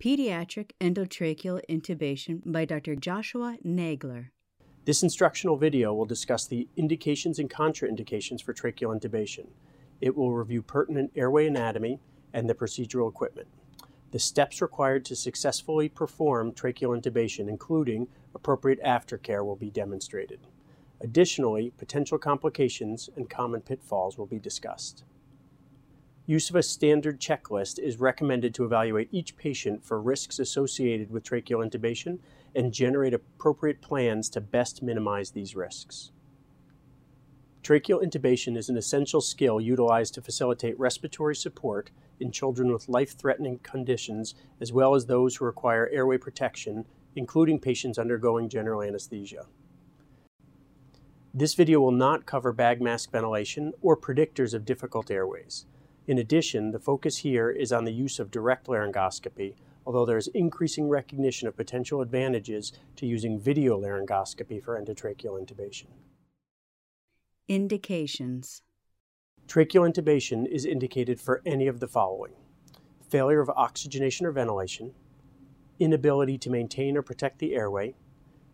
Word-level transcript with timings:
Pediatric 0.00 0.70
endotracheal 0.80 1.60
intubation 1.68 2.40
by 2.46 2.64
Dr. 2.64 2.96
Joshua 2.96 3.58
Nagler. 3.62 4.28
This 4.86 5.02
instructional 5.02 5.58
video 5.58 5.92
will 5.92 6.06
discuss 6.06 6.46
the 6.46 6.66
indications 6.74 7.38
and 7.38 7.50
contraindications 7.50 8.40
for 8.40 8.54
tracheal 8.54 8.98
intubation. 8.98 9.48
It 10.00 10.16
will 10.16 10.32
review 10.32 10.62
pertinent 10.62 11.12
airway 11.14 11.46
anatomy 11.46 12.00
and 12.32 12.48
the 12.48 12.54
procedural 12.54 13.10
equipment. 13.10 13.48
The 14.10 14.18
steps 14.18 14.62
required 14.62 15.04
to 15.04 15.14
successfully 15.14 15.90
perform 15.90 16.52
tracheal 16.52 16.98
intubation, 16.98 17.46
including 17.50 18.08
appropriate 18.34 18.82
aftercare, 18.82 19.44
will 19.44 19.54
be 19.54 19.70
demonstrated. 19.70 20.40
Additionally, 21.02 21.74
potential 21.76 22.16
complications 22.16 23.10
and 23.16 23.28
common 23.28 23.60
pitfalls 23.60 24.16
will 24.16 24.24
be 24.24 24.38
discussed. 24.38 25.04
Use 26.30 26.48
of 26.48 26.54
a 26.54 26.62
standard 26.62 27.18
checklist 27.18 27.80
is 27.80 27.98
recommended 27.98 28.54
to 28.54 28.64
evaluate 28.64 29.08
each 29.10 29.36
patient 29.36 29.84
for 29.84 30.00
risks 30.00 30.38
associated 30.38 31.10
with 31.10 31.24
tracheal 31.24 31.68
intubation 31.68 32.20
and 32.54 32.72
generate 32.72 33.12
appropriate 33.12 33.82
plans 33.82 34.28
to 34.28 34.40
best 34.40 34.80
minimize 34.80 35.32
these 35.32 35.56
risks. 35.56 36.12
Tracheal 37.64 38.00
intubation 38.00 38.56
is 38.56 38.68
an 38.68 38.76
essential 38.76 39.20
skill 39.20 39.60
utilized 39.60 40.14
to 40.14 40.22
facilitate 40.22 40.78
respiratory 40.78 41.34
support 41.34 41.90
in 42.20 42.30
children 42.30 42.72
with 42.72 42.88
life 42.88 43.18
threatening 43.18 43.58
conditions 43.64 44.36
as 44.60 44.72
well 44.72 44.94
as 44.94 45.06
those 45.06 45.34
who 45.34 45.44
require 45.44 45.88
airway 45.88 46.16
protection, 46.16 46.86
including 47.16 47.58
patients 47.58 47.98
undergoing 47.98 48.48
general 48.48 48.82
anesthesia. 48.82 49.46
This 51.34 51.54
video 51.54 51.80
will 51.80 51.90
not 51.90 52.24
cover 52.24 52.52
bag 52.52 52.80
mask 52.80 53.10
ventilation 53.10 53.72
or 53.82 53.96
predictors 53.96 54.54
of 54.54 54.64
difficult 54.64 55.10
airways. 55.10 55.66
In 56.06 56.18
addition, 56.18 56.70
the 56.70 56.78
focus 56.78 57.18
here 57.18 57.50
is 57.50 57.72
on 57.72 57.84
the 57.84 57.92
use 57.92 58.18
of 58.18 58.30
direct 58.30 58.66
laryngoscopy, 58.66 59.54
although 59.86 60.06
there 60.06 60.18
is 60.18 60.28
increasing 60.28 60.88
recognition 60.88 61.46
of 61.46 61.56
potential 61.56 62.00
advantages 62.00 62.72
to 62.96 63.06
using 63.06 63.38
video 63.38 63.78
laryngoscopy 63.80 64.62
for 64.62 64.80
endotracheal 64.80 65.38
intubation. 65.38 65.86
Indications 67.48 68.62
Tracheal 69.46 69.90
intubation 69.90 70.46
is 70.46 70.64
indicated 70.64 71.20
for 71.20 71.42
any 71.44 71.66
of 71.66 71.80
the 71.80 71.88
following 71.88 72.34
failure 73.08 73.40
of 73.40 73.50
oxygenation 73.50 74.24
or 74.24 74.30
ventilation, 74.30 74.94
inability 75.80 76.38
to 76.38 76.48
maintain 76.48 76.96
or 76.96 77.02
protect 77.02 77.40
the 77.40 77.54
airway, 77.54 77.92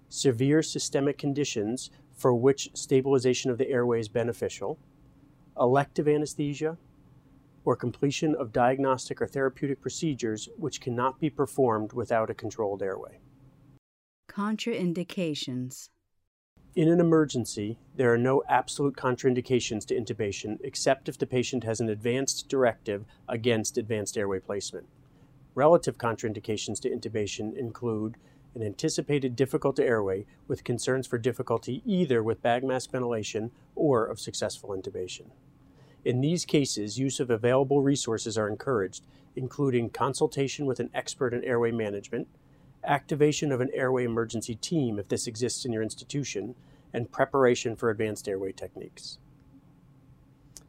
severe 0.08 0.62
systemic 0.62 1.19
conditions 1.19 1.91
for 2.14 2.33
which 2.33 2.70
stabilization 2.72 3.50
of 3.50 3.58
the 3.58 3.69
airway 3.69 4.00
is 4.00 4.08
beneficial, 4.08 4.78
elective 5.61 6.08
anesthesia, 6.08 6.78
or 7.67 7.77
completion 7.77 8.34
of 8.36 8.53
diagnostic 8.53 9.20
or 9.20 9.27
therapeutic 9.27 9.83
procedures 9.83 10.48
which 10.57 10.80
cannot 10.80 11.20
be 11.20 11.29
performed 11.29 11.92
without 11.92 12.30
a 12.30 12.35
controlled 12.35 12.83
airway. 12.83 13.18
Contraindications 14.30 15.89
In 16.77 16.89
an 16.89 17.01
emergency, 17.01 17.79
there 17.96 18.13
are 18.13 18.18
no 18.18 18.45
absolute 18.48 18.96
contraindications 18.96 19.85
to 19.86 20.01
intubation 20.01 20.58
except 20.63 21.08
if 21.08 21.18
the 21.18 21.27
patient 21.27 21.64
has 21.64 21.80
an 21.80 21.89
advanced 21.89 22.48
directive 22.48 23.05
against 23.29 23.77
advanced 23.77 24.17
airway 24.17 24.39
placement. 24.39 24.86
Relative 25.57 25.98
contraindications 25.98 26.80
to 26.80 26.90
intubation 26.90 27.57
include 27.57 28.17
an 28.55 28.63
anticipated 28.63 29.35
difficult 29.35 29.80
airway 29.80 30.24
with 30.46 30.64
concerns 30.64 31.07
for 31.07 31.19
difficulty 31.19 31.83
either 31.85 32.23
with 32.23 32.42
bag 32.42 32.63
mask 32.63 32.92
ventilation 32.92 33.51
or 33.74 34.07
of 34.07 34.20
successful 34.20 34.70
intubation. 34.70 35.30
In 36.06 36.20
these 36.20 36.44
cases, 36.44 37.00
use 37.00 37.18
of 37.18 37.30
available 37.30 37.83
resources 37.83 38.39
are 38.39 38.48
encouraged, 38.48 39.05
including 39.34 39.90
consultation 39.90 40.64
with 40.64 40.78
an 40.78 40.89
expert 40.94 41.34
in 41.34 41.42
airway 41.42 41.72
management, 41.72 42.28
activation 42.84 43.50
of 43.50 43.61
an 43.61 43.70
airway 43.74 44.05
emergency 44.05 44.55
team 44.55 45.00
if 45.00 45.08
this 45.08 45.27
exists 45.27 45.64
in 45.64 45.72
your 45.72 45.83
institution, 45.83 46.55
and 46.92 47.11
preparation 47.11 47.74
for 47.74 47.90
advanced 47.90 48.28
airway 48.28 48.52
techniques. 48.52 49.18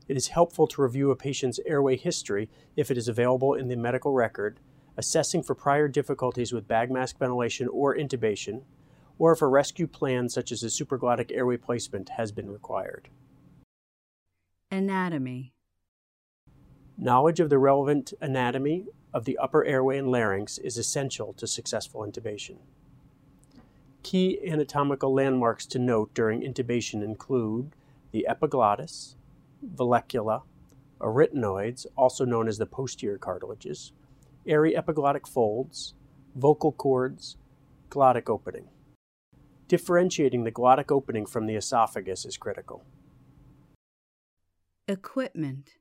It 0.07 0.17
is 0.17 0.29
helpful 0.29 0.65
to 0.69 0.81
review 0.81 1.11
a 1.11 1.15
patient's 1.15 1.59
airway 1.67 1.97
history 1.97 2.49
if 2.75 2.89
it 2.89 2.97
is 2.97 3.07
available 3.07 3.53
in 3.53 3.67
the 3.67 3.75
medical 3.75 4.13
record, 4.13 4.59
assessing 4.97 5.43
for 5.43 5.53
prior 5.53 5.87
difficulties 5.87 6.51
with 6.51 6.67
bag 6.67 6.89
mask 6.89 7.19
ventilation 7.19 7.67
or 7.67 7.95
intubation, 7.95 8.63
or 9.19 9.33
if 9.33 9.43
a 9.43 9.47
rescue 9.47 9.85
plan 9.85 10.29
such 10.29 10.51
as 10.51 10.63
a 10.63 10.65
supraglottic 10.65 11.31
airway 11.31 11.57
placement 11.57 12.09
has 12.09 12.31
been 12.31 12.49
required. 12.49 13.07
Anatomy 14.69 15.53
Knowledge 16.97 17.39
of 17.39 17.50
the 17.50 17.57
relevant 17.57 18.13
anatomy 18.19 18.88
of 19.13 19.23
the 19.23 19.38
upper 19.38 19.63
airway 19.63 19.97
and 19.97 20.11
larynx 20.11 20.57
is 20.57 20.78
essential 20.78 21.31
to 21.33 21.47
successful 21.47 22.01
intubation. 22.01 22.57
Key 24.03 24.38
anatomical 24.45 25.13
landmarks 25.13 25.66
to 25.67 25.79
note 25.79 26.13
during 26.13 26.41
intubation 26.41 27.01
include 27.01 27.72
the 28.11 28.27
epiglottis, 28.27 29.16
vallecula, 29.66 30.41
arytenoids, 31.00 31.85
also 31.95 32.25
known 32.25 32.50
as 32.50 32.57
the 32.57 32.66
posterior 32.66 33.17
cartilages, 33.17 33.94
aryepiglottic 34.45 35.27
folds, 35.27 35.94
vocal 36.35 36.73
cords, 36.73 37.38
glottic 37.89 38.29
opening. 38.29 38.67
Differentiating 39.69 40.44
the 40.44 40.51
glottic 40.51 40.91
opening 40.91 41.25
from 41.25 41.45
the 41.45 41.56
esophagus 41.56 42.25
is 42.25 42.35
critical. 42.35 42.83
Equipment. 44.89 45.71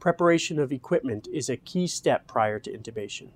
Preparation 0.00 0.58
of 0.58 0.72
equipment 0.72 1.28
is 1.32 1.48
a 1.48 1.56
key 1.56 1.86
step 1.86 2.26
prior 2.26 2.58
to 2.58 2.76
intubation. 2.76 3.28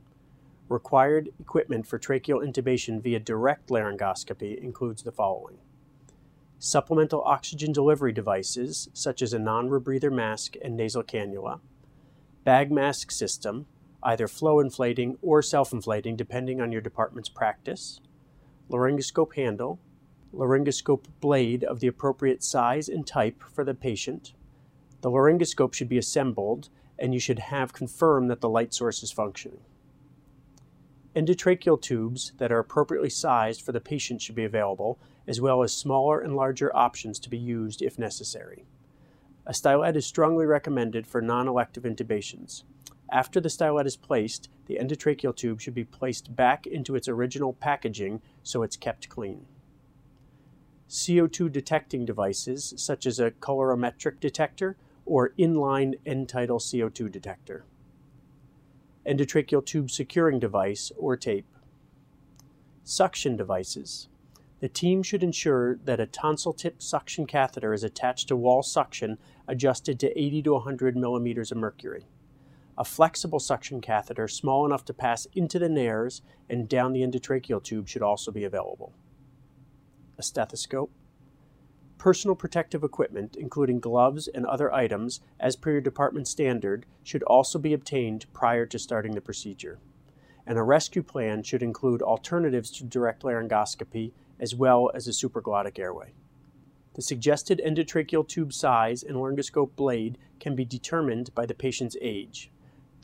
Required 0.68 1.28
equipment 1.38 1.86
for 1.86 1.96
tracheal 1.96 2.44
intubation 2.44 3.00
via 3.00 3.20
direct 3.20 3.68
laryngoscopy 3.68 4.60
includes 4.60 5.04
the 5.04 5.12
following. 5.12 5.58
Supplemental 6.58 7.22
oxygen 7.22 7.70
delivery 7.70 8.10
devices, 8.12 8.88
such 8.92 9.22
as 9.22 9.32
a 9.32 9.38
non 9.38 9.68
rebreather 9.68 10.10
mask 10.10 10.56
and 10.60 10.76
nasal 10.76 11.04
cannula, 11.04 11.60
bag 12.42 12.72
mask 12.72 13.12
system, 13.12 13.66
either 14.02 14.26
flow 14.26 14.58
inflating 14.58 15.18
or 15.22 15.40
self 15.40 15.72
inflating, 15.72 16.16
depending 16.16 16.60
on 16.60 16.72
your 16.72 16.80
department's 16.80 17.28
practice, 17.28 18.00
laryngoscope 18.68 19.36
handle, 19.36 19.78
laryngoscope 20.34 21.04
blade 21.20 21.62
of 21.62 21.78
the 21.78 21.86
appropriate 21.86 22.42
size 22.42 22.88
and 22.88 23.06
type 23.06 23.40
for 23.54 23.62
the 23.62 23.72
patient 23.72 24.32
the 25.04 25.10
laryngoscope 25.10 25.75
should 25.75 25.91
be 25.91 25.98
assembled, 25.98 26.70
and 26.98 27.12
you 27.12 27.20
should 27.20 27.38
have 27.38 27.75
confirmed 27.75 28.31
that 28.31 28.41
the 28.41 28.48
light 28.48 28.72
source 28.72 29.03
is 29.03 29.12
functioning. 29.12 29.60
Endotracheal 31.15 31.78
tubes 31.78 32.32
that 32.38 32.50
are 32.50 32.59
appropriately 32.59 33.10
sized 33.10 33.60
for 33.60 33.72
the 33.72 33.82
patient 33.82 34.22
should 34.22 34.34
be 34.34 34.47
available, 34.47 34.98
as 35.28 35.43
well 35.43 35.62
as 35.62 35.75
smaller 35.75 36.20
and 36.20 36.34
larger 36.34 36.75
options 36.75 37.19
to 37.19 37.28
be 37.28 37.37
used 37.37 37.82
if 37.82 37.99
necessary. 37.99 38.64
A 39.44 39.52
stylet 39.52 39.94
is 39.94 40.06
strongly 40.06 40.46
recommended 40.46 41.06
for 41.06 41.20
non 41.20 41.49
elective 41.49 41.82
intubations. 41.82 42.62
After 43.12 43.43
the 43.43 43.50
stylet 43.50 43.84
is 43.84 43.99
placed, 43.99 44.49
the 44.64 44.78
endotracheal 44.81 45.37
tube 45.37 45.61
should 45.61 45.75
be 45.75 45.84
placed 45.84 46.34
back 46.34 46.67
into 46.67 46.96
its 46.96 47.08
original 47.08 47.52
packaging 47.52 48.23
so 48.43 48.62
it's 48.62 48.78
kept 48.78 49.11
clean. 49.11 49.44
CO2 50.88 51.52
detecting 51.52 52.06
devices, 52.06 52.73
such 52.78 53.05
as 53.05 53.20
a 53.20 53.32
colorimetric 53.32 54.19
detector, 54.19 54.78
or 55.06 55.30
inline 55.38 55.94
end-tidal 56.06 56.58
CO2 56.58 57.10
detector, 57.10 57.64
endotracheal 59.06 59.64
tube 59.64 59.90
securing 59.90 60.38
device 60.38 60.90
or 60.96 61.16
tape, 61.16 61.46
suction 62.82 63.36
devices. 63.36 64.08
The 64.60 64.68
team 64.68 65.02
should 65.02 65.22
ensure 65.22 65.76
that 65.84 66.00
a 66.00 66.06
tonsil 66.06 66.54
tip 66.54 66.80
suction 66.80 67.26
catheter 67.26 67.74
is 67.74 67.84
attached 67.84 68.28
to 68.28 68.36
wall 68.36 68.62
suction 68.62 69.18
adjusted 69.46 70.00
to 70.00 70.18
80 70.18 70.42
to 70.42 70.52
100 70.54 70.96
millimeters 70.96 71.52
of 71.52 71.58
mercury. 71.58 72.06
A 72.78 72.84
flexible 72.84 73.40
suction 73.40 73.80
catheter 73.80 74.26
small 74.26 74.64
enough 74.64 74.84
to 74.86 74.94
pass 74.94 75.26
into 75.34 75.58
the 75.58 75.68
nares 75.68 76.22
and 76.48 76.68
down 76.68 76.92
the 76.92 77.02
endotracheal 77.02 77.62
tube 77.62 77.88
should 77.88 78.02
also 78.02 78.32
be 78.32 78.44
available. 78.44 78.92
A 80.18 80.22
stethoscope, 80.22 80.90
Personal 82.04 82.36
protective 82.36 82.84
equipment, 82.84 83.34
including 83.34 83.80
gloves 83.80 84.28
and 84.28 84.44
other 84.44 84.70
items, 84.70 85.22
as 85.40 85.56
per 85.56 85.70
your 85.70 85.80
department 85.80 86.28
standard, 86.28 86.84
should 87.02 87.22
also 87.22 87.58
be 87.58 87.72
obtained 87.72 88.26
prior 88.34 88.66
to 88.66 88.78
starting 88.78 89.14
the 89.14 89.22
procedure. 89.22 89.78
and 90.46 90.58
a 90.58 90.62
rescue 90.62 91.02
plan 91.02 91.42
should 91.42 91.62
include 91.62 92.02
alternatives 92.02 92.70
to 92.72 92.84
direct 92.84 93.22
laryngoscopy 93.22 94.12
as 94.38 94.54
well 94.54 94.90
as 94.92 95.08
a 95.08 95.12
supraglottic 95.12 95.78
airway. 95.78 96.12
The 96.92 97.00
suggested 97.00 97.62
endotracheal 97.64 98.28
tube 98.28 98.52
size 98.52 99.02
and 99.02 99.16
laryngoscope 99.16 99.74
blade 99.74 100.18
can 100.40 100.54
be 100.54 100.66
determined 100.66 101.34
by 101.34 101.46
the 101.46 101.54
patient's 101.54 101.96
age. 102.02 102.50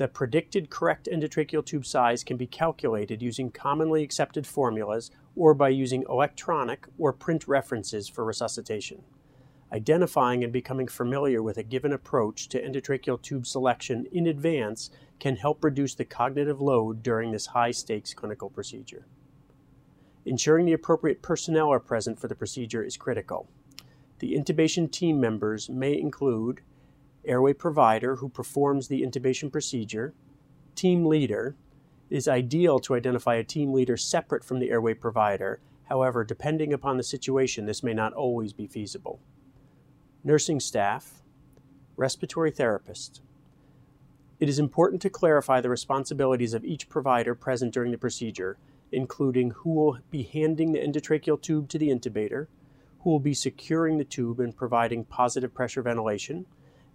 The 0.00 0.08
predicted 0.08 0.70
correct 0.70 1.10
endotracheal 1.12 1.66
tube 1.66 1.84
size 1.84 2.24
can 2.24 2.38
be 2.38 2.46
calculated 2.46 3.20
using 3.20 3.50
commonly 3.50 4.02
accepted 4.02 4.46
formulas 4.46 5.10
or 5.36 5.52
by 5.52 5.68
using 5.68 6.06
electronic 6.08 6.86
or 6.96 7.12
print 7.12 7.46
references 7.46 8.08
for 8.08 8.24
resuscitation. 8.24 9.02
Identifying 9.70 10.42
and 10.42 10.54
becoming 10.54 10.88
familiar 10.88 11.42
with 11.42 11.58
a 11.58 11.62
given 11.62 11.92
approach 11.92 12.48
to 12.48 12.62
endotracheal 12.66 13.20
tube 13.20 13.46
selection 13.46 14.06
in 14.10 14.26
advance 14.26 14.88
can 15.18 15.36
help 15.36 15.62
reduce 15.62 15.94
the 15.94 16.06
cognitive 16.06 16.62
load 16.62 17.02
during 17.02 17.30
this 17.30 17.48
high 17.48 17.70
stakes 17.70 18.14
clinical 18.14 18.48
procedure. 18.48 19.04
Ensuring 20.24 20.64
the 20.64 20.72
appropriate 20.72 21.20
personnel 21.20 21.70
are 21.70 21.78
present 21.78 22.18
for 22.18 22.26
the 22.26 22.34
procedure 22.34 22.82
is 22.82 22.96
critical. 22.96 23.50
The 24.20 24.32
intubation 24.32 24.90
team 24.90 25.20
members 25.20 25.68
may 25.68 25.92
include 25.92 26.62
airway 27.24 27.52
provider 27.52 28.16
who 28.16 28.28
performs 28.28 28.88
the 28.88 29.02
intubation 29.02 29.50
procedure, 29.50 30.14
team 30.74 31.04
leader. 31.04 31.56
It 32.08 32.16
is 32.16 32.28
ideal 32.28 32.78
to 32.80 32.94
identify 32.94 33.36
a 33.36 33.44
team 33.44 33.72
leader 33.72 33.96
separate 33.96 34.44
from 34.44 34.58
the 34.58 34.70
airway 34.70 34.94
provider. 34.94 35.60
However, 35.84 36.24
depending 36.24 36.72
upon 36.72 36.96
the 36.96 37.02
situation, 37.02 37.66
this 37.66 37.82
may 37.82 37.94
not 37.94 38.12
always 38.12 38.52
be 38.52 38.66
feasible. 38.66 39.20
Nursing 40.22 40.60
staff, 40.60 41.22
respiratory 41.96 42.50
therapist. 42.50 43.20
It 44.38 44.48
is 44.48 44.58
important 44.58 45.02
to 45.02 45.10
clarify 45.10 45.60
the 45.60 45.68
responsibilities 45.68 46.54
of 46.54 46.64
each 46.64 46.88
provider 46.88 47.34
present 47.34 47.74
during 47.74 47.90
the 47.90 47.98
procedure, 47.98 48.56
including 48.90 49.50
who 49.50 49.70
will 49.70 49.98
be 50.10 50.22
handing 50.22 50.72
the 50.72 50.80
endotracheal 50.80 51.42
tube 51.42 51.68
to 51.68 51.78
the 51.78 51.90
intubator, 51.90 52.46
who 53.00 53.10
will 53.10 53.20
be 53.20 53.34
securing 53.34 53.98
the 53.98 54.04
tube 54.04 54.40
and 54.40 54.56
providing 54.56 55.04
positive 55.04 55.52
pressure 55.52 55.82
ventilation, 55.82 56.46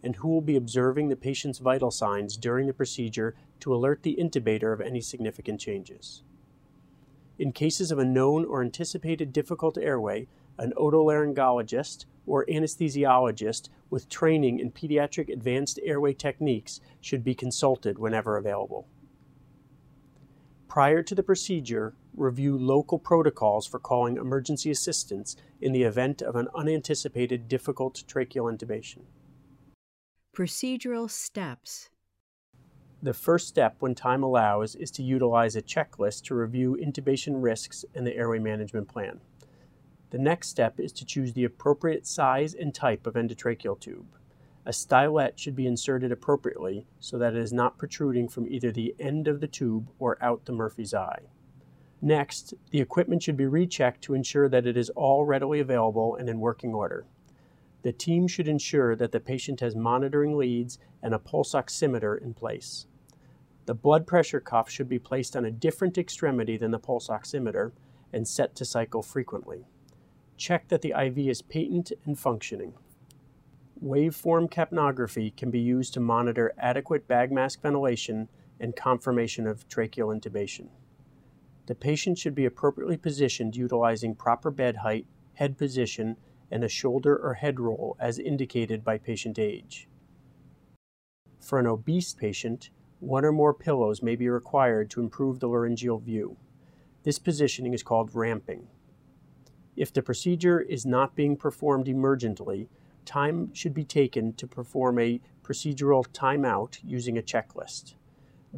and 0.06 0.18
who 0.18 0.28
will 0.28 0.42
be 0.42 0.56
observing 0.56 1.10
the 1.10 1.16
patient's 1.16 1.58
vital 1.58 1.90
signs 1.90 2.38
during 2.38 2.68
the 2.68 2.74
procedure 2.74 3.36
to 3.60 3.74
alert 3.74 4.04
the 4.04 4.16
intubator 4.18 4.72
of 4.72 4.80
any 4.80 5.02
significant 5.02 5.60
changes. 5.60 6.22
In 7.40 7.52
cases 7.52 7.92
of 7.92 7.98
a 7.98 8.06
known 8.06 8.46
or 8.46 8.62
anticipated 8.62 9.34
difficult 9.34 9.80
airway, 9.80 10.28
an 10.60 10.74
otolaryngologist 10.78 12.06
or 12.28 12.46
anesthesiologist 12.46 13.70
with 13.90 14.08
training 14.08 14.60
in 14.60 14.72
pediatric 14.72 15.28
advanced 15.28 15.80
airway 15.84 16.14
techniques 16.14 16.82
should 17.02 17.24
be 17.24 17.34
consulted 17.34 17.98
whenever 17.98 18.38
available. 18.38 18.88
Prior 20.68 21.02
to 21.02 21.16
the 21.16 21.24
procedure, 21.24 21.96
review 22.16 22.56
local 22.56 23.00
protocols 23.00 23.66
for 23.66 23.80
calling 23.80 24.18
emergency 24.18 24.70
assistance 24.70 25.36
in 25.60 25.72
the 25.72 25.84
event 25.84 26.22
of 26.22 26.36
an 26.36 26.48
unanticipated 26.54 27.48
difficult 27.48 28.04
tracheal 28.08 28.56
intubation. 28.56 29.02
Procedural 30.36 31.10
steps. 31.10 31.88
The 33.02 33.14
first 33.14 33.48
step, 33.48 33.78
when 33.80 33.96
time 33.96 34.22
allows, 34.22 34.76
is 34.76 34.92
to 34.92 35.02
utilize 35.02 35.56
a 35.56 35.62
checklist 35.62 36.24
to 36.24 36.36
review 36.36 36.78
intubation 36.78 37.42
risks 37.42 37.86
and 37.96 38.06
the 38.06 38.18
airway 38.18 38.40
management 38.40 38.90
plan. 38.90 39.22
The 40.10 40.18
next 40.18 40.50
step 40.50 40.78
is 40.78 40.92
to 40.92 41.06
choose 41.06 41.32
the 41.32 41.46
appropriate 41.46 42.06
size 42.06 42.54
and 42.54 42.76
type 42.76 43.08
of 43.08 43.14
endotracheal 43.14 43.80
tube. 43.80 44.08
A 44.66 44.72
stylet 44.72 45.38
should 45.38 45.56
be 45.56 45.68
inserted 45.68 46.12
appropriately 46.12 46.86
so 47.00 47.18
that 47.18 47.34
it 47.34 47.40
is 47.40 47.54
not 47.54 47.78
protruding 47.78 48.28
from 48.28 48.46
either 48.50 48.74
the 48.74 48.94
end 49.00 49.30
of 49.30 49.40
the 49.40 49.48
tube 49.48 49.90
or 50.00 50.22
out 50.22 50.44
the 50.44 50.52
Murphy's 50.52 50.94
eye. 50.94 51.30
Next, 52.02 52.54
the 52.72 52.82
equipment 52.82 53.24
should 53.24 53.38
be 53.38 53.46
rechecked 53.46 54.02
to 54.02 54.14
ensure 54.14 54.50
that 54.50 54.68
it 54.68 54.76
is 54.76 54.90
all 54.90 55.24
readily 55.24 55.62
available 55.62 56.18
and 56.18 56.28
in 56.28 56.42
working 56.42 56.74
order. 56.74 57.06
The 57.86 57.94
team 57.94 58.28
should 58.28 58.48
ensure 58.48 58.96
that 58.96 59.12
the 59.12 59.20
patient 59.20 59.60
has 59.60 59.76
monitoring 59.76 60.36
leads 60.36 60.80
and 61.04 61.14
a 61.14 61.20
pulse 61.20 61.54
oximeter 61.54 62.20
in 62.20 62.34
place. 62.34 62.88
The 63.68 63.76
blood 63.76 64.08
pressure 64.08 64.40
cuff 64.40 64.72
should 64.72 64.90
be 64.90 64.98
placed 64.98 65.36
on 65.36 65.46
a 65.46 65.52
different 65.52 65.96
extremity 65.96 66.58
than 66.58 66.72
the 66.72 66.80
pulse 66.80 67.10
oximeter 67.10 67.74
and 68.12 68.28
set 68.28 68.56
to 68.56 68.66
cycle 68.66 69.04
frequently. 69.04 69.68
Check 70.36 70.68
that 70.70 70.82
the 70.82 70.96
IV 71.00 71.20
is 71.20 71.44
patent 71.44 71.92
and 72.06 72.18
functioning. 72.18 72.74
Waveform 73.80 74.50
capnography 74.50 75.36
can 75.38 75.52
be 75.52 75.60
used 75.60 75.94
to 75.94 76.00
monitor 76.00 76.56
adequate 76.58 77.08
bag 77.08 77.32
mask 77.32 77.62
ventilation 77.62 78.30
and 78.60 78.76
confirmation 78.76 79.46
of 79.46 79.70
tracheal 79.70 80.12
intubation. 80.12 80.70
The 81.68 81.76
patient 81.76 82.18
should 82.18 82.34
be 82.34 82.46
appropriately 82.46 82.98
positioned 82.98 83.56
utilizing 83.56 84.16
proper 84.16 84.50
bed 84.50 84.78
height, 84.78 85.06
head 85.36 85.56
position, 85.56 86.18
and 86.52 86.64
a 86.64 86.70
shoulder 86.70 87.16
or 87.16 87.34
head 87.34 87.60
roll 87.60 87.98
as 88.00 88.20
indicated 88.20 88.84
by 88.84 88.98
patient 88.98 89.40
age. 89.40 89.88
For 91.40 91.60
an 91.60 91.68
obese 91.68 92.14
patient, 92.14 92.70
one 93.00 93.26
or 93.26 93.32
more 93.32 93.54
pillows 93.54 94.02
may 94.02 94.16
be 94.16 94.30
required 94.30 94.90
to 94.92 95.02
improve 95.02 95.40
the 95.40 95.48
laryngeal 95.48 96.00
view. 96.00 96.38
This 97.04 97.20
positioning 97.20 97.74
is 97.74 97.84
called 97.84 98.16
ramping. 98.16 98.68
If 99.76 99.94
the 99.94 100.02
procedure 100.02 100.60
is 100.60 100.86
not 100.86 101.16
being 101.16 101.36
performed 101.36 101.86
emergently, 101.86 102.68
time 103.06 103.54
should 103.54 103.74
be 103.74 103.84
taken 103.84 104.34
to 104.34 104.48
perform 104.48 104.98
a 104.98 105.22
procedural 105.44 106.08
timeout 106.08 106.80
using 106.84 107.18
a 107.18 107.22
checklist. 107.22 107.94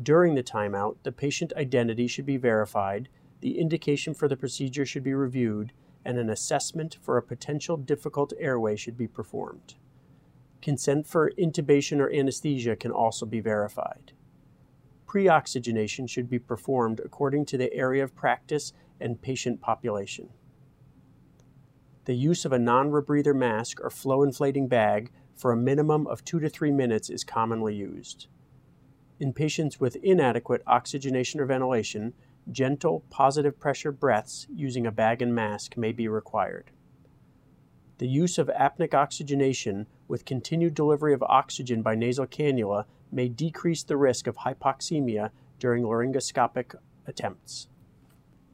During 0.01 0.35
the 0.35 0.43
timeout, 0.43 0.97
the 1.03 1.11
patient 1.11 1.51
identity 1.57 2.07
should 2.07 2.25
be 2.25 2.37
verified, 2.37 3.09
the 3.41 3.59
indication 3.59 4.13
for 4.13 4.27
the 4.27 4.37
procedure 4.37 4.85
should 4.85 5.03
be 5.03 5.13
reviewed, 5.13 5.73
and 6.07 6.17
an 6.17 6.29
assessment 6.29 6.97
for 7.01 7.17
a 7.17 7.21
potential 7.21 7.75
difficult 7.75 8.31
airway 8.39 8.77
should 8.77 8.97
be 8.97 9.09
performed. 9.09 9.75
Consent 10.61 11.05
for 11.05 11.31
intubation 11.31 11.99
or 11.99 12.09
anesthesia 12.09 12.77
can 12.77 12.91
also 12.91 13.25
be 13.25 13.41
verified. 13.41 14.13
Pre 15.05 15.27
oxygenation 15.27 16.07
should 16.07 16.29
be 16.29 16.39
performed 16.39 17.01
according 17.03 17.45
to 17.47 17.57
the 17.57 17.73
area 17.73 18.05
of 18.05 18.15
practice 18.15 18.71
and 19.01 19.21
patient 19.21 19.59
population. 19.59 20.29
The 22.05 22.15
use 22.15 22.45
of 22.45 22.53
a 22.53 22.59
non 22.59 22.89
rebreather 22.89 23.35
mask 23.35 23.81
or 23.83 23.89
flow 23.89 24.23
inflating 24.23 24.69
bag 24.69 25.11
for 25.35 25.51
a 25.51 25.57
minimum 25.57 26.07
of 26.07 26.23
two 26.23 26.39
to 26.39 26.47
three 26.47 26.71
minutes 26.71 27.09
is 27.09 27.25
commonly 27.25 27.75
used. 27.75 28.27
In 29.19 29.33
patients 29.33 29.81
with 29.81 29.97
inadequate 29.97 30.63
oxygenation 30.65 31.41
or 31.41 31.45
ventilation, 31.45 32.13
gentle 32.51 33.03
positive 33.09 33.59
pressure 33.59 33.91
breaths 33.91 34.47
using 34.53 34.87
a 34.87 34.91
bag 34.91 35.21
and 35.21 35.33
mask 35.33 35.77
may 35.77 35.91
be 35.91 36.07
required. 36.07 36.71
The 37.97 38.07
use 38.07 38.37
of 38.37 38.47
apneic 38.47 38.93
oxygenation 38.93 39.87
with 40.07 40.25
continued 40.25 40.75
delivery 40.75 41.13
of 41.13 41.23
oxygen 41.23 41.81
by 41.81 41.95
nasal 41.95 42.27
cannula 42.27 42.85
may 43.11 43.27
decrease 43.27 43.83
the 43.83 43.97
risk 43.97 44.27
of 44.27 44.37
hypoxemia 44.37 45.31
during 45.59 45.83
laryngoscopic 45.83 46.75
attempts. 47.07 47.67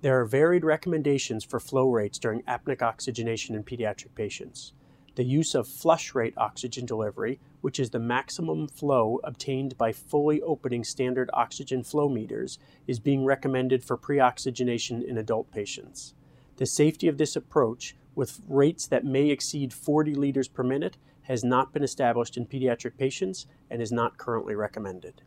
There 0.01 0.19
are 0.19 0.25
varied 0.25 0.63
recommendations 0.63 1.43
for 1.43 1.59
flow 1.59 1.89
rates 1.89 2.19
during 2.19 2.41
apneic 2.43 2.81
oxygenation 2.81 3.55
in 3.55 3.63
pediatric 3.63 4.15
patients. 4.15 4.73
The 5.15 5.23
use 5.23 5.55
of 5.55 5.67
flush 5.67 6.15
rate 6.15 6.33
oxygen 6.37 6.85
delivery, 6.85 7.39
which 7.63 7.79
is 7.79 7.91
the 7.91 7.99
maximum 7.99 8.67
flow 8.67 9.21
obtained 9.23 9.77
by 9.77 9.93
fully 9.93 10.41
opening 10.41 10.83
standard 10.83 11.29
oxygen 11.31 11.81
flow 11.81 12.09
meters, 12.09 12.59
is 12.87 12.99
being 12.99 13.23
recommended 13.23 13.81
for 13.81 13.95
pre 13.95 14.19
oxygenation 14.19 15.01
in 15.01 15.17
adult 15.17 15.49
patients. 15.49 16.13
The 16.57 16.65
safety 16.65 17.07
of 17.07 17.17
this 17.17 17.37
approach, 17.37 17.95
with 18.15 18.41
rates 18.49 18.85
that 18.87 19.05
may 19.05 19.29
exceed 19.29 19.71
40 19.71 20.13
liters 20.13 20.49
per 20.49 20.61
minute, 20.61 20.97
has 21.21 21.41
not 21.41 21.71
been 21.71 21.83
established 21.83 22.35
in 22.35 22.47
pediatric 22.47 22.97
patients 22.97 23.47
and 23.71 23.81
is 23.81 23.93
not 23.93 24.17
currently 24.17 24.55
recommended. 24.55 25.21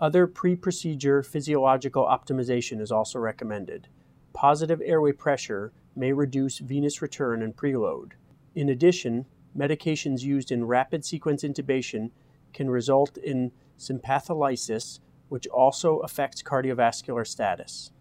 Other 0.00 0.26
pre 0.26 0.56
procedure 0.56 1.22
physiological 1.22 2.06
optimization 2.06 2.80
is 2.80 2.90
also 2.90 3.18
recommended. 3.18 3.88
Positive 4.32 4.80
airway 4.82 5.12
pressure 5.12 5.74
may 5.94 6.14
reduce 6.14 6.60
venous 6.60 7.02
return 7.02 7.42
and 7.42 7.54
preload. 7.54 8.12
In 8.54 8.70
addition, 8.70 9.26
medications 9.56 10.22
used 10.22 10.50
in 10.50 10.66
rapid 10.66 11.04
sequence 11.04 11.42
intubation 11.42 12.10
can 12.52 12.70
result 12.70 13.16
in 13.18 13.52
sympatholysis, 13.78 15.00
which 15.28 15.46
also 15.48 15.98
affects 15.98 16.42
cardiovascular 16.42 17.26
status. 17.26 17.92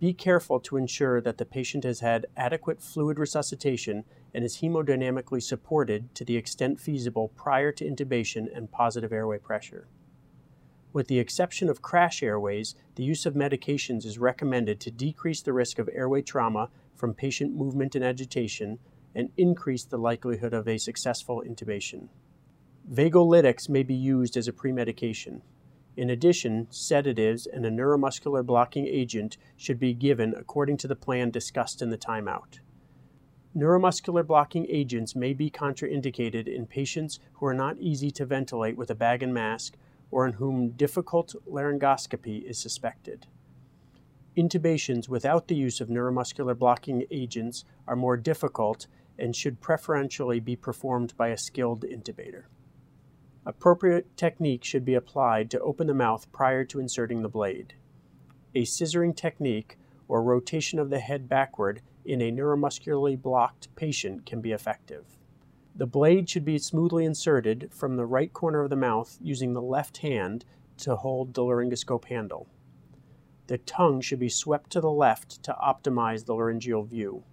Be 0.00 0.12
careful 0.12 0.60
to 0.60 0.76
ensure 0.76 1.20
that 1.20 1.38
the 1.38 1.44
patient 1.44 1.82
has 1.82 2.00
had 2.00 2.26
adequate 2.36 2.80
fluid 2.80 3.18
resuscitation 3.18 4.04
and 4.32 4.44
is 4.44 4.58
hemodynamically 4.58 5.42
supported 5.42 6.14
to 6.14 6.24
the 6.24 6.36
extent 6.36 6.78
feasible 6.78 7.28
prior 7.34 7.72
to 7.72 7.84
intubation 7.84 8.46
and 8.54 8.70
positive 8.70 9.12
airway 9.12 9.38
pressure. 9.38 9.88
With 10.92 11.08
the 11.08 11.18
exception 11.18 11.68
of 11.68 11.82
crash 11.82 12.22
airways, 12.22 12.74
the 12.94 13.02
use 13.02 13.26
of 13.26 13.34
medications 13.34 14.06
is 14.06 14.18
recommended 14.18 14.80
to 14.80 14.90
decrease 14.90 15.42
the 15.42 15.52
risk 15.52 15.78
of 15.78 15.88
airway 15.92 16.22
trauma 16.22 16.70
from 16.94 17.12
patient 17.12 17.54
movement 17.54 17.94
and 17.94 18.04
agitation, 18.04 18.78
and 19.14 19.30
increase 19.36 19.84
the 19.84 19.98
likelihood 19.98 20.52
of 20.52 20.68
a 20.68 20.78
successful 20.78 21.42
intubation. 21.46 22.08
Vagolytics 22.92 23.68
may 23.68 23.82
be 23.82 23.94
used 23.94 24.36
as 24.36 24.48
a 24.48 24.52
premedication. 24.52 25.42
In 25.96 26.10
addition, 26.10 26.68
sedatives 26.70 27.46
and 27.46 27.66
a 27.66 27.70
neuromuscular 27.70 28.46
blocking 28.46 28.86
agent 28.86 29.36
should 29.56 29.78
be 29.78 29.94
given 29.94 30.34
according 30.36 30.76
to 30.78 30.88
the 30.88 30.96
plan 30.96 31.30
discussed 31.30 31.82
in 31.82 31.90
the 31.90 31.98
timeout. 31.98 32.60
Neuromuscular 33.56 34.24
blocking 34.24 34.66
agents 34.68 35.16
may 35.16 35.32
be 35.32 35.50
contraindicated 35.50 36.46
in 36.46 36.66
patients 36.66 37.18
who 37.34 37.46
are 37.46 37.54
not 37.54 37.78
easy 37.78 38.10
to 38.12 38.24
ventilate 38.24 38.76
with 38.76 38.90
a 38.90 38.94
bag 38.94 39.22
and 39.22 39.34
mask 39.34 39.74
or 40.10 40.26
in 40.26 40.34
whom 40.34 40.70
difficult 40.70 41.34
laryngoscopy 41.50 42.48
is 42.48 42.58
suspected. 42.58 43.26
Intubations 44.36 45.08
without 45.08 45.48
the 45.48 45.56
use 45.56 45.80
of 45.80 45.88
neuromuscular 45.88 46.56
blocking 46.56 47.04
agents 47.10 47.64
are 47.88 47.96
more 47.96 48.16
difficult 48.16 48.86
and 49.18 49.34
should 49.34 49.60
preferentially 49.60 50.40
be 50.40 50.56
performed 50.56 51.16
by 51.16 51.28
a 51.28 51.36
skilled 51.36 51.82
intubator. 51.82 52.44
Appropriate 53.44 54.16
technique 54.16 54.62
should 54.64 54.84
be 54.84 54.94
applied 54.94 55.50
to 55.50 55.60
open 55.60 55.86
the 55.86 55.94
mouth 55.94 56.30
prior 56.32 56.64
to 56.64 56.80
inserting 56.80 57.22
the 57.22 57.28
blade. 57.28 57.74
A 58.54 58.62
scissoring 58.62 59.16
technique, 59.16 59.78
or 60.06 60.22
rotation 60.22 60.78
of 60.78 60.90
the 60.90 61.00
head 61.00 61.28
backward, 61.28 61.80
in 62.04 62.20
a 62.20 62.32
neuromuscularly 62.32 63.20
blocked 63.20 63.74
patient 63.74 64.26
can 64.26 64.40
be 64.40 64.52
effective. 64.52 65.18
The 65.74 65.86
blade 65.86 66.28
should 66.28 66.44
be 66.44 66.58
smoothly 66.58 67.04
inserted 67.04 67.70
from 67.72 67.96
the 67.96 68.06
right 68.06 68.32
corner 68.32 68.62
of 68.62 68.70
the 68.70 68.76
mouth 68.76 69.16
using 69.20 69.52
the 69.52 69.62
left 69.62 69.98
hand 69.98 70.44
to 70.78 70.96
hold 70.96 71.34
the 71.34 71.42
laryngoscope 71.42 72.06
handle. 72.06 72.48
The 73.46 73.58
tongue 73.58 74.00
should 74.00 74.18
be 74.18 74.28
swept 74.28 74.70
to 74.70 74.80
the 74.80 74.90
left 74.90 75.42
to 75.44 75.52
optimize 75.54 76.24
the 76.24 76.34
laryngeal 76.34 76.82
view. 76.82 77.24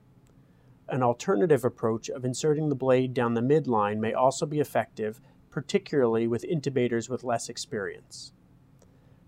An 0.88 1.02
alternative 1.02 1.66
approach 1.66 2.10
of 2.10 2.24
inserting 2.24 2.70
the 2.70 2.76
blade 2.76 3.14
down 3.14 3.34
the 3.34 3.42
midline 3.42 4.00
may 4.00 4.14
also 4.14 4.46
be 4.46 4.60
effective 4.60 5.20
particularly 5.56 6.28
with 6.28 6.44
intubators 6.44 7.10
with 7.10 7.24
less 7.24 7.48
experience. 7.48 8.34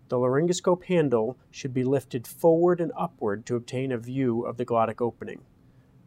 The 0.09 0.17
laryngoscope 0.17 0.83
handle 0.83 1.37
should 1.51 1.73
be 1.73 1.85
lifted 1.85 2.27
forward 2.27 2.81
and 2.81 2.91
upward 2.97 3.45
to 3.45 3.55
obtain 3.55 3.93
a 3.93 3.97
view 3.97 4.41
of 4.41 4.57
the 4.57 4.65
glottic 4.65 5.01
opening. 5.01 5.45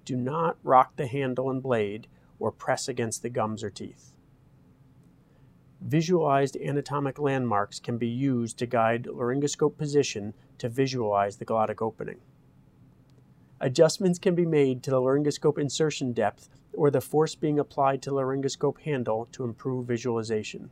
Do 0.04 0.16
not 0.16 0.59
rock 0.62 0.97
the 0.97 1.07
handle 1.07 1.49
and 1.49 1.62
blade 1.62 2.07
or 2.38 2.52
press 2.52 2.87
against 2.87 3.23
the 3.23 3.30
gums 3.30 3.64
or 3.64 3.71
teeth. 3.71 4.12
Visualized 5.80 6.59
anatomic 6.59 7.19
landmarks 7.19 7.80
can 7.80 7.97
be 7.97 8.07
used 8.07 8.59
to 8.59 8.66
guide 8.66 9.04
laryngoscope 9.04 9.78
position 9.78 10.35
to 10.59 10.69
visualize 10.69 11.38
the 11.38 11.47
glottic 11.47 11.80
opening. 11.80 12.21
Adjustments 13.62 14.19
can 14.19 14.35
be 14.35 14.47
made 14.47 14.83
to 14.83 14.90
the 14.90 15.00
laryngoscope 15.00 15.59
insertion 15.59 16.12
depth 16.12 16.49
or 16.73 16.90
the 16.90 17.00
force 17.00 17.35
being 17.35 17.59
applied 17.59 18.00
to 18.00 18.09
the 18.11 18.17
laryngoscope 18.17 18.81
handle 18.81 19.29
to 19.33 19.45
improve 19.45 19.87
visualization. 19.87 20.71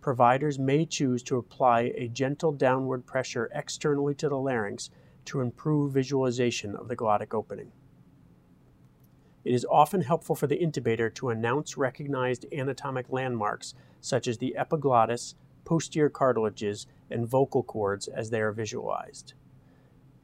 Providers 0.00 0.58
may 0.58 0.86
choose 0.86 1.22
to 1.22 1.36
apply 1.36 1.92
a 1.94 2.08
gentle 2.08 2.50
downward 2.50 3.04
pressure 3.04 3.50
externally 3.54 4.14
to 4.14 4.28
the 4.30 4.38
larynx 4.38 4.88
to 5.26 5.40
improve 5.40 5.92
visualization 5.92 6.74
of 6.74 6.88
the 6.88 6.96
glottic 6.96 7.34
opening. 7.34 7.70
It 9.44 9.52
is 9.52 9.66
often 9.70 10.00
helpful 10.00 10.34
for 10.34 10.46
the 10.46 10.58
intubator 10.58 11.12
to 11.16 11.28
announce 11.28 11.76
recognized 11.76 12.46
anatomic 12.52 13.06
landmarks 13.10 13.74
such 14.00 14.26
as 14.28 14.38
the 14.38 14.56
epiglottis, 14.56 15.34
posterior 15.64 16.08
cartilages, 16.08 16.86
and 17.10 17.28
vocal 17.28 17.62
cords 17.62 18.08
as 18.08 18.30
they 18.30 18.40
are 18.40 18.52
visualized. 18.52 19.34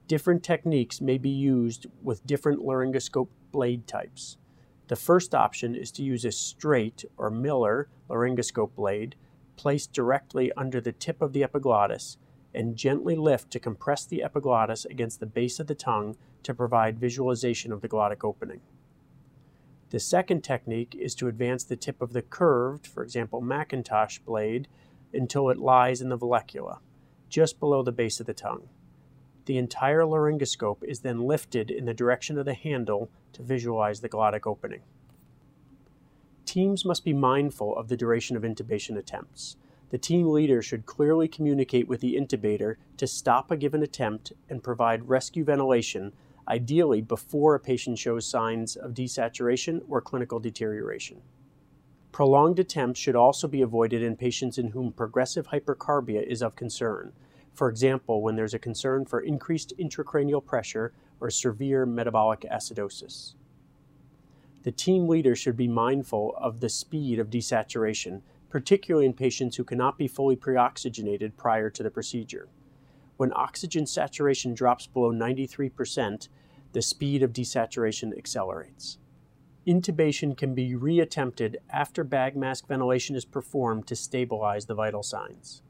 Different 0.09 0.43
techniques 0.43 1.03
may 1.03 1.19
be 1.19 1.29
used 1.29 1.87
with 2.03 2.27
different 2.27 2.61
laryngoscope 2.61 3.29
blade 3.53 3.87
types. 3.87 4.39
The 4.87 4.97
first 4.97 5.35
option 5.35 5.75
is 5.75 5.91
to 5.93 6.03
use 6.03 6.25
a 6.25 6.33
straight 6.33 7.05
or 7.19 7.31
Miller 7.31 7.91
laryngoscope 8.09 8.75
blade 8.75 9.17
placed 9.57 9.93
directly 9.93 10.51
under 10.57 10.81
the 10.81 10.93
tip 10.93 11.21
of 11.21 11.35
the 11.35 11.45
epiglottis 11.45 12.17
and 12.55 12.75
gently 12.75 13.17
lift 13.17 13.51
to 13.51 13.61
compress 13.61 14.07
the 14.07 14.23
epiglottis 14.23 14.87
against 14.87 15.21
the 15.21 15.27
base 15.27 15.61
of 15.61 15.67
the 15.67 15.75
tongue 15.75 16.17
to 16.43 16.55
provide 16.55 16.99
visualization 16.99 17.71
of 17.71 17.83
the 17.83 17.89
glottic 17.89 18.25
opening. 18.25 18.63
The 19.91 20.01
second 20.01 20.43
technique 20.43 20.95
is 20.99 21.15
to 21.17 21.29
advance 21.29 21.65
the 21.65 21.77
tip 21.77 22.01
of 22.01 22.15
the 22.15 22.23
curved, 22.23 22.87
for 22.87 23.03
example, 23.03 23.43
Macintosh 23.43 24.21
blade, 24.21 24.69
until 25.13 25.51
it 25.51 25.59
lies 25.59 26.01
in 26.01 26.09
the 26.09 26.17
vallecula, 26.17 26.79
just 27.29 27.61
below 27.61 27.83
the 27.83 27.93
base 27.93 28.21
of 28.21 28.27
the 28.27 28.33
tongue. 28.33 28.71
The 29.49 29.57
entire 29.57 30.03
laryngoscope 30.03 30.85
is 30.85 31.01
then 31.01 31.23
lifted 31.23 31.71
in 31.71 31.87
the 31.87 31.95
direction 31.95 32.37
of 32.37 32.45
the 32.45 32.53
handle 32.53 33.09
to 33.33 33.43
visualize 33.43 34.01
the 34.01 34.09
glottic 34.11 34.47
opening. 34.47 34.83
Teams 36.45 36.85
must 36.85 37.03
be 37.03 37.15
mindful 37.15 37.75
of 37.75 37.89
the 37.89 37.97
duration 37.97 38.37
of 38.37 38.43
intubation 38.43 38.99
attempts. 38.99 39.57
The 39.89 39.97
team 39.97 40.29
leader 40.29 40.61
should 40.61 40.85
clearly 40.85 41.29
communicate 41.29 41.89
with 41.89 42.03
the 42.03 42.15
intubator 42.15 42.75
to 42.99 43.07
stop 43.07 43.51
a 43.51 43.57
given 43.57 43.83
attempt 43.83 44.35
and 44.51 44.63
provide 44.63 45.09
rescue 45.09 45.45
ventilation, 45.45 46.13
ideally 46.47 47.01
before 47.01 47.55
a 47.55 47.61
patient 47.61 47.99
shows 47.99 48.27
signs 48.27 48.77
of 48.77 48.93
desaturation 48.93 49.81
or 49.89 50.03
clinical 50.03 50.41
deterioration. 50.41 51.23
Prolonged 52.13 52.59
attempts 52.59 53.01
should 53.01 53.17
also 53.17 53.49
be 53.49 53.63
avoided 53.63 54.03
in 54.03 54.15
patients 54.15 54.59
in 54.59 54.73
whom 54.73 54.93
progressive 54.93 55.49
hypercarbia 55.49 56.23
is 56.23 56.43
of 56.43 56.55
concern, 56.55 57.15
for 57.59 57.69
example, 57.69 58.23
when 58.23 58.37
there's 58.37 58.55
a 58.55 58.59
concern 58.59 59.05
for 59.05 59.19
increased 59.19 59.73
intracranial 59.81 60.45
pressure 60.45 60.93
or 61.19 61.29
severe 61.29 61.85
metabolic 61.85 62.43
acidosis. 62.43 63.35
The 64.63 64.71
team 64.71 65.09
leader 65.09 65.35
should 65.35 65.57
be 65.57 65.67
mindful 65.67 66.37
of 66.37 66.61
the 66.61 66.69
speed 66.69 67.19
of 67.19 67.31
desaturation, 67.31 68.23
particularly 68.49 69.07
in 69.07 69.13
patients 69.13 69.57
who 69.57 69.65
cannot 69.65 69.99
be 69.99 70.07
fully 70.07 70.37
preoxygenated 70.37 71.37
prior 71.37 71.69
to 71.69 71.83
the 71.83 71.91
procedure. 71.91 72.49
When 73.17 73.33
oxygen 73.35 73.87
saturation 73.87 74.55
drops 74.55 74.87
below 74.87 75.11
93%, 75.11 76.29
the 76.75 76.83
speed 76.83 77.25
of 77.25 77.33
desaturation 77.33 78.17
accelerates. 78.17 78.99
Intubation 79.67 80.37
can 80.37 80.55
be 80.55 80.75
reattempted 80.75 81.57
after 81.71 82.05
bag 82.05 82.37
mask 82.37 82.69
ventilation 82.69 83.17
is 83.17 83.25
performed 83.25 83.89
to 83.89 83.97
stabilize 83.97 84.67
the 84.67 84.77
vital 84.77 85.03
signs. 85.03 85.63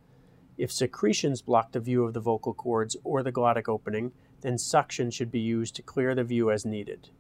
If 0.58 0.72
secretions 0.72 1.40
block 1.40 1.70
the 1.70 1.78
view 1.78 2.02
of 2.04 2.14
the 2.14 2.20
vocal 2.20 2.52
cords 2.52 2.96
or 3.04 3.22
the 3.22 3.30
glottic 3.30 3.68
opening, 3.68 4.10
then 4.40 4.58
suction 4.58 5.10
should 5.10 5.30
be 5.30 5.38
used 5.38 5.76
to 5.76 5.82
clear 5.82 6.16
the 6.16 6.24
view 6.24 6.50
as 6.50 6.66
needed. 6.66 7.10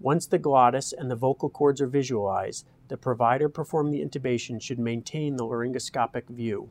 Once 0.00 0.26
the 0.26 0.38
glottis 0.38 0.92
and 0.92 1.08
the 1.08 1.16
vocal 1.16 1.48
cords 1.48 1.80
are 1.80 1.86
visualized, 1.86 2.66
the 2.88 2.96
provider 2.96 3.48
performing 3.48 3.92
the 3.92 4.04
intubation 4.04 4.60
should 4.60 4.78
maintain 4.80 5.36
the 5.36 5.44
laryngoscopic 5.44 6.28
view. 6.28 6.70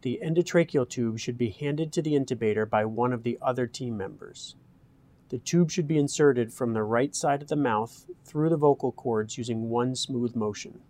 The 0.00 0.20
endotracheal 0.22 0.88
tube 0.88 1.18
should 1.18 1.36
be 1.36 1.50
handed 1.50 1.92
to 1.92 2.02
the 2.02 2.14
intubator 2.14 2.68
by 2.68 2.86
one 2.86 3.12
of 3.12 3.22
the 3.22 3.38
other 3.42 3.66
team 3.66 3.96
members. 3.96 4.56
The 5.28 5.38
tube 5.38 5.70
should 5.70 5.86
be 5.86 5.98
inserted 5.98 6.52
from 6.52 6.72
the 6.72 6.82
right 6.82 7.14
side 7.14 7.42
of 7.42 7.48
the 7.48 7.56
mouth 7.56 8.06
through 8.24 8.50
the 8.50 8.56
vocal 8.56 8.92
cords 8.92 9.38
using 9.38 9.68
one 9.68 9.94
smooth 9.94 10.34
motion. 10.34 10.80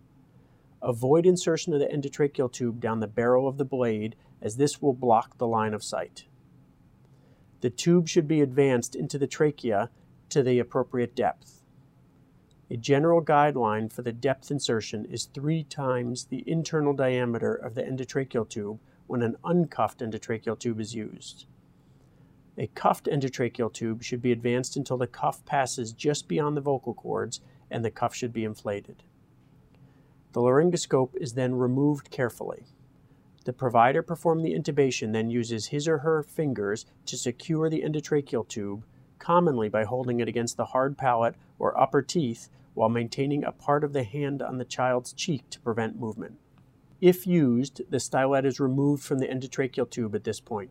Avoid 0.83 1.27
insertion 1.27 1.73
of 1.73 1.79
the 1.79 1.87
endotracheal 1.87 2.51
tube 2.51 2.81
down 2.81 3.01
the 3.01 3.07
barrel 3.07 3.47
of 3.47 3.57
the 3.57 3.65
blade 3.65 4.17
as 4.41 4.57
this 4.57 4.83
will 4.83 4.93
block 4.93 5.39
the 5.39 5.47
line 5.47 5.75
of 5.75 5.85
sight. 5.85 6.25
The 7.61 7.71
tube 7.71 8.09
should 8.09 8.27
be 8.27 8.41
advanced 8.41 8.97
into 8.97 9.19
the 9.19 9.29
trachea 9.29 9.91
to 10.31 10.43
the 10.43 10.59
appropriate 10.59 11.15
depth. 11.15 11.63
A 12.69 12.77
general 12.77 13.23
guideline 13.23 13.93
for 13.93 14.03
the 14.03 14.13
depth 14.13 14.51
insertion 14.51 15.05
is 15.05 15.27
three 15.27 15.63
times 15.63 16.25
the 16.25 16.43
internal 16.51 16.95
diameter 16.95 17.55
of 17.55 17.75
the 17.75 17.83
endotracheal 17.83 18.49
tube 18.49 18.81
when 19.07 19.23
an 19.23 19.37
uncuffed 19.45 20.01
endotracheal 20.01 20.59
tube 20.59 20.81
is 20.81 20.95
used. 20.95 21.47
A 22.59 22.67
cuffed 22.69 23.07
endotracheal 23.07 23.73
tube 23.73 24.03
should 24.03 24.21
be 24.21 24.33
advanced 24.33 24.77
until 24.77 24.97
the 24.99 25.07
cuff 25.07 25.45
passes 25.45 25.93
just 25.93 26.27
beyond 26.27 26.57
the 26.57 26.61
vocal 26.61 26.95
cords 26.95 27.41
and 27.71 27.85
the 27.85 27.91
cuff 27.91 28.15
should 28.15 28.33
be 28.33 28.45
inflated. 28.45 29.03
The 30.33 30.41
laryngoscope 30.41 31.15
is 31.17 31.35
then 31.35 31.55
removed 31.55 32.11
carefully. 32.11 32.67
The 33.45 33.53
provider 33.53 34.03
performing 34.03 34.45
the 34.45 34.55
intubation 34.55 35.13
then 35.13 35.31
uses 35.31 35.67
his 35.67 35.87
or 35.87 35.99
her 35.99 36.23
fingers 36.23 36.87
to 37.07 37.17
secure 37.17 37.69
the 37.69 37.83
endotracheal 37.83 38.49
tube, 38.49 38.85
commonly 39.19 39.69
by 39.69 39.85
holding 39.85 40.21
it 40.21 40.29
against 40.29 40.57
the 40.57 40.67
hard 40.67 40.97
palate 40.97 41.35
or 41.59 41.79
upper 41.79 42.03
teeth 42.03 42.49
while 42.75 42.89
maintaining 42.89 43.45
a 43.45 43.53
part 43.53 43.85
of 43.85 43.93
the 43.93 44.05
hand 44.05 44.41
on 44.41 44.59
the 44.59 44.65
child's 44.65 45.13
cheek 45.13 45.51
to 45.51 45.61
prevent 45.61 46.01
movement. 46.01 46.39
If 47.01 47.27
used, 47.27 47.83
the 47.91 47.99
stylet 47.99 48.45
is 48.45 48.61
removed 48.61 49.03
from 49.03 49.19
the 49.19 49.27
endotracheal 49.27 49.91
tube 49.91 50.15
at 50.15 50.25
this 50.25 50.41
point. 50.41 50.71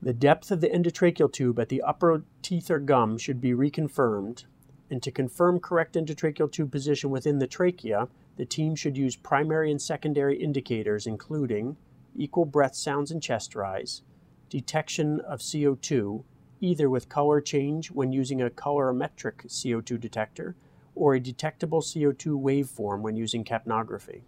The 0.00 0.14
depth 0.14 0.50
of 0.50 0.60
the 0.60 0.68
endotracheal 0.68 1.32
tube 1.32 1.58
at 1.58 1.68
the 1.68 1.82
upper 1.82 2.22
teeth 2.42 2.70
or 2.70 2.78
gum 2.78 3.18
should 3.18 3.40
be 3.40 3.52
reconfirmed, 3.52 4.44
and 4.90 5.02
to 5.02 5.10
confirm 5.10 5.60
correct 5.60 5.94
endotracheal 5.94 6.50
tube 6.50 6.70
position 6.70 7.10
within 7.10 7.38
the 7.38 7.46
trachea, 7.46 8.08
the 8.36 8.44
team 8.44 8.74
should 8.74 8.96
use 8.96 9.16
primary 9.16 9.70
and 9.70 9.80
secondary 9.80 10.36
indicators, 10.40 11.06
including 11.06 11.76
equal 12.16 12.44
breath 12.44 12.74
sounds 12.74 13.10
and 13.10 13.22
chest 13.22 13.54
rise, 13.54 14.02
detection 14.48 15.20
of 15.20 15.40
CO2, 15.40 16.22
either 16.60 16.88
with 16.88 17.08
color 17.08 17.40
change 17.40 17.90
when 17.90 18.12
using 18.12 18.40
a 18.40 18.50
colorimetric 18.50 19.46
CO2 19.46 20.00
detector 20.00 20.56
or 20.94 21.14
a 21.14 21.20
detectable 21.20 21.82
CO2 21.82 22.40
waveform 22.40 23.00
when 23.00 23.16
using 23.16 23.44
capnography. 23.44 24.22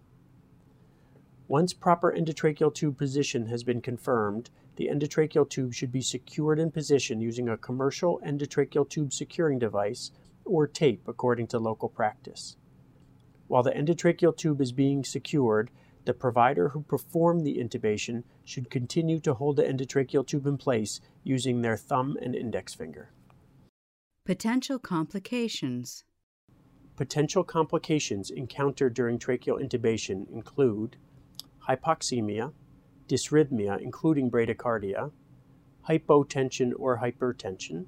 Once 1.47 1.73
proper 1.73 2.13
endotracheal 2.15 2.73
tube 2.73 2.95
position 2.95 3.47
has 3.47 3.63
been 3.63 3.81
confirmed, 3.81 4.51
the 4.75 4.87
endotracheal 4.87 5.49
tube 5.49 5.73
should 5.73 5.91
be 5.91 6.01
secured 6.01 6.59
in 6.59 6.69
position 6.69 7.19
using 7.19 7.49
a 7.49 7.57
commercial 7.57 8.21
endotracheal 8.23 8.87
tube 8.87 9.11
securing 9.11 9.57
device 9.57 10.11
or 10.45 10.67
tape 10.67 11.07
according 11.07 11.47
to 11.47 11.59
local 11.59 11.89
practice. 11.89 12.57
While 13.47 13.63
the 13.63 13.71
endotracheal 13.71 14.37
tube 14.37 14.61
is 14.61 14.71
being 14.71 15.03
secured, 15.03 15.71
the 16.05 16.13
provider 16.13 16.69
who 16.69 16.81
performed 16.81 17.45
the 17.45 17.57
intubation 17.57 18.23
should 18.43 18.69
continue 18.69 19.19
to 19.19 19.33
hold 19.33 19.57
the 19.57 19.63
endotracheal 19.63 20.25
tube 20.25 20.47
in 20.47 20.57
place 20.57 21.01
using 21.23 21.61
their 21.61 21.77
thumb 21.77 22.17
and 22.21 22.35
index 22.35 22.73
finger. 22.73 23.11
Potential 24.25 24.79
complications. 24.79 26.03
Potential 26.95 27.43
complications 27.43 28.29
encountered 28.29 28.93
during 28.93 29.17
tracheal 29.17 29.59
intubation 29.59 30.29
include 30.31 30.97
hypoxemia, 31.67 32.53
dysrhythmia, 33.07 33.81
including 33.81 34.29
bradycardia, 34.29 35.11
hypotension 35.87 36.71
or 36.77 36.99
hypertension, 36.99 37.85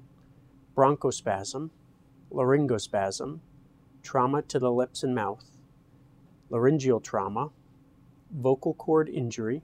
bronchospasm, 0.76 1.70
laryngospasm, 2.32 3.40
trauma 4.02 4.42
to 4.42 4.58
the 4.58 4.70
lips 4.70 5.02
and 5.02 5.14
mouth, 5.14 5.44
laryngeal 6.50 7.00
trauma, 7.00 7.50
vocal 8.30 8.74
cord 8.74 9.08
injury, 9.08 9.62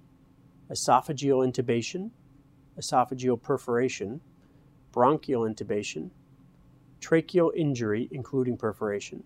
esophageal 0.71 1.47
intubation, 1.47 2.11
esophageal 2.79 3.41
perforation, 3.41 4.21
bronchial 4.93 5.43
intubation, 5.43 6.11
tracheal 7.01 7.51
injury, 7.55 8.09
including 8.11 8.57
perforation, 8.57 9.23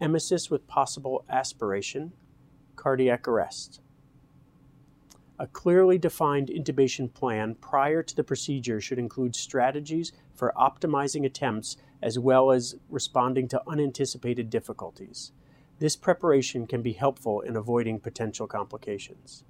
emesis 0.00 0.50
with 0.50 0.66
possible 0.66 1.24
aspiration, 1.28 2.12
cardiac 2.76 3.28
arrest. 3.28 3.80
A 5.40 5.46
clearly 5.46 5.96
defined 5.96 6.48
intubation 6.48 7.10
plan 7.10 7.54
prior 7.54 8.02
to 8.02 8.14
the 8.14 8.22
procedure 8.22 8.78
should 8.78 8.98
include 8.98 9.34
strategies 9.34 10.12
for 10.34 10.52
optimizing 10.54 11.24
attempts 11.24 11.78
as 12.02 12.18
well 12.18 12.50
as 12.50 12.76
responding 12.90 13.48
to 13.48 13.62
unanticipated 13.66 14.50
difficulties. 14.50 15.32
This 15.78 15.96
preparation 15.96 16.66
can 16.66 16.82
be 16.82 16.92
helpful 16.92 17.40
in 17.40 17.56
avoiding 17.56 18.00
potential 18.00 18.46
complications. 18.46 19.44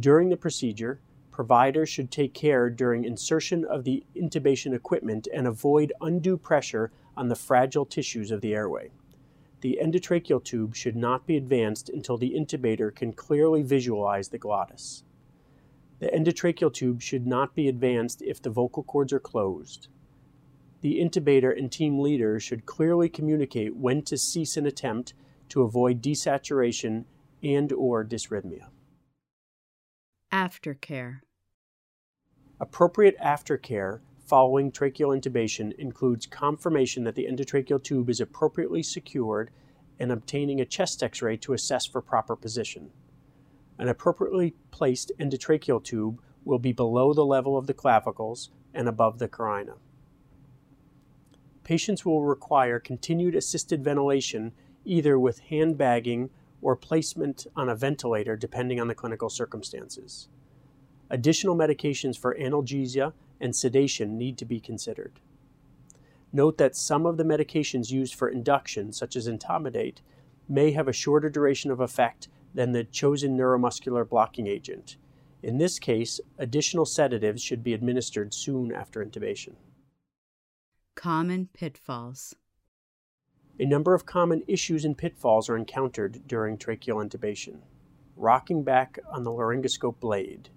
During 0.00 0.30
the 0.30 0.36
procedure, 0.36 1.00
providers 1.30 1.88
should 1.88 2.10
take 2.10 2.34
care 2.34 2.68
during 2.68 3.04
insertion 3.04 3.64
of 3.64 3.84
the 3.84 4.02
intubation 4.16 4.74
equipment 4.74 5.28
and 5.32 5.46
avoid 5.46 5.92
undue 6.00 6.38
pressure 6.38 6.90
on 7.16 7.28
the 7.28 7.36
fragile 7.36 7.86
tissues 7.86 8.32
of 8.32 8.40
the 8.40 8.52
airway. 8.52 8.90
The 9.60 9.78
endotracheal 9.80 10.42
tube 10.42 10.74
should 10.74 10.96
not 10.96 11.24
be 11.24 11.36
advanced 11.36 11.88
until 11.88 12.18
the 12.18 12.34
intubator 12.34 12.92
can 12.92 13.12
clearly 13.12 13.62
visualize 13.62 14.30
the 14.30 14.38
glottis. 14.38 15.04
The 16.00 16.08
endotracheal 16.08 16.72
tube 16.72 17.02
should 17.02 17.26
not 17.26 17.54
be 17.54 17.68
advanced 17.68 18.22
if 18.22 18.40
the 18.40 18.50
vocal 18.50 18.82
cords 18.82 19.12
are 19.12 19.20
closed. 19.20 19.88
The 20.80 20.98
intubator 20.98 21.56
and 21.56 21.70
team 21.70 21.98
leader 21.98 22.40
should 22.40 22.64
clearly 22.64 23.10
communicate 23.10 23.76
when 23.76 24.02
to 24.04 24.16
cease 24.16 24.56
an 24.56 24.66
attempt 24.66 25.12
to 25.50 25.62
avoid 25.62 26.02
desaturation 26.02 27.04
and 27.42 27.70
or 27.72 28.02
dysrhythmia. 28.04 28.68
Aftercare. 30.32 31.20
Appropriate 32.58 33.18
aftercare 33.18 34.00
following 34.26 34.70
tracheal 34.70 35.18
intubation 35.18 35.72
includes 35.78 36.24
confirmation 36.24 37.04
that 37.04 37.14
the 37.14 37.26
endotracheal 37.26 37.82
tube 37.82 38.08
is 38.08 38.20
appropriately 38.20 38.82
secured 38.82 39.50
and 39.98 40.10
obtaining 40.10 40.60
a 40.60 40.64
chest 40.64 41.02
x-ray 41.02 41.36
to 41.36 41.52
assess 41.52 41.84
for 41.84 42.00
proper 42.00 42.36
position. 42.36 42.90
An 43.80 43.88
appropriately 43.88 44.54
placed 44.70 45.10
endotracheal 45.18 45.82
tube 45.82 46.20
will 46.44 46.58
be 46.58 46.70
below 46.70 47.14
the 47.14 47.24
level 47.24 47.56
of 47.56 47.66
the 47.66 47.72
clavicles 47.72 48.50
and 48.74 48.86
above 48.86 49.18
the 49.18 49.26
carina. 49.26 49.76
Patients 51.64 52.04
will 52.04 52.22
require 52.22 52.78
continued 52.78 53.34
assisted 53.34 53.82
ventilation 53.82 54.52
either 54.84 55.18
with 55.18 55.38
hand 55.38 55.78
bagging 55.78 56.28
or 56.60 56.76
placement 56.76 57.46
on 57.56 57.70
a 57.70 57.74
ventilator 57.74 58.36
depending 58.36 58.78
on 58.78 58.88
the 58.88 58.94
clinical 58.94 59.30
circumstances. 59.30 60.28
Additional 61.08 61.56
medications 61.56 62.18
for 62.18 62.36
analgesia 62.38 63.14
and 63.40 63.56
sedation 63.56 64.18
need 64.18 64.36
to 64.36 64.44
be 64.44 64.60
considered. 64.60 65.20
Note 66.34 66.58
that 66.58 66.76
some 66.76 67.06
of 67.06 67.16
the 67.16 67.24
medications 67.24 67.90
used 67.90 68.14
for 68.14 68.28
induction, 68.28 68.92
such 68.92 69.16
as 69.16 69.26
etomidate, 69.26 70.02
may 70.50 70.72
have 70.72 70.86
a 70.86 70.92
shorter 70.92 71.30
duration 71.30 71.70
of 71.70 71.80
effect 71.80 72.28
than 72.54 72.72
the 72.72 72.84
chosen 72.84 73.36
neuromuscular 73.36 74.08
blocking 74.08 74.46
agent. 74.46 74.96
In 75.42 75.58
this 75.58 75.78
case, 75.78 76.20
additional 76.38 76.84
sedatives 76.84 77.42
should 77.42 77.62
be 77.62 77.72
administered 77.72 78.34
soon 78.34 78.72
after 78.72 79.04
intubation. 79.04 79.54
Common 80.94 81.48
pitfalls. 81.54 82.34
A 83.58 83.64
number 83.64 83.94
of 83.94 84.06
common 84.06 84.42
issues 84.46 84.84
and 84.84 84.96
pitfalls 84.96 85.48
are 85.48 85.56
encountered 85.56 86.26
during 86.26 86.58
tracheal 86.58 87.04
intubation. 87.04 87.60
Rocking 88.16 88.62
back 88.62 88.98
on 89.10 89.24
the 89.24 89.30
laryngoscope 89.30 89.98
blade. 90.00 90.50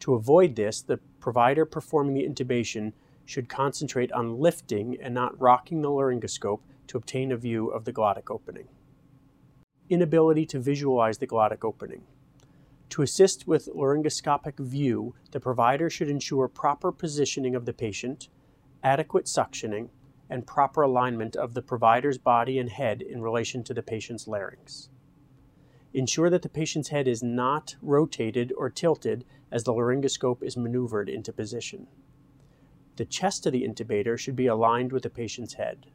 To 0.00 0.14
avoid 0.14 0.56
this, 0.56 0.80
the 0.80 0.98
provider 1.18 1.66
performing 1.66 2.14
the 2.14 2.26
intubation 2.26 2.92
should 3.26 3.48
concentrate 3.48 4.12
on 4.12 4.38
lifting 4.38 4.98
and 5.00 5.14
not 5.14 5.38
rocking 5.38 5.82
the 5.82 5.90
laryngoscope 5.90 6.60
to 6.86 6.96
obtain 6.96 7.30
a 7.32 7.36
view 7.36 7.68
of 7.68 7.84
the 7.84 7.92
glottic 7.92 8.30
opening 8.30 8.68
inability 9.90 10.46
to 10.46 10.58
visualize 10.58 11.18
the 11.18 11.26
glottic 11.26 11.64
opening. 11.64 12.02
To 12.90 13.02
assist 13.02 13.46
with 13.46 13.68
laryngoscopic 13.74 14.58
view, 14.58 15.14
the 15.30 15.40
provider 15.40 15.90
should 15.90 16.08
ensure 16.08 16.48
proper 16.48 16.90
positioning 16.90 17.54
of 17.54 17.66
the 17.66 17.72
patient, 17.72 18.28
adequate 18.82 19.26
suctioning, 19.26 19.90
and 20.28 20.46
proper 20.46 20.82
alignment 20.82 21.36
of 21.36 21.54
the 21.54 21.62
provider's 21.62 22.18
body 22.18 22.58
and 22.58 22.70
head 22.70 23.02
in 23.02 23.20
relation 23.20 23.62
to 23.64 23.74
the 23.74 23.82
patient's 23.82 24.26
larynx. 24.26 24.88
Ensure 25.92 26.30
that 26.30 26.42
the 26.42 26.48
patient's 26.48 26.88
head 26.88 27.08
is 27.08 27.22
not 27.22 27.74
rotated 27.82 28.52
or 28.56 28.70
tilted 28.70 29.24
as 29.50 29.64
the 29.64 29.72
laryngoscope 29.72 30.42
is 30.42 30.56
maneuvered 30.56 31.08
into 31.08 31.32
position. 31.32 31.88
The 32.96 33.04
chest 33.04 33.46
of 33.46 33.52
the 33.52 33.66
intubator 33.66 34.18
should 34.18 34.36
be 34.36 34.46
aligned 34.46 34.92
with 34.92 35.02
the 35.02 35.10
patient's 35.10 35.54
head. 35.54 35.86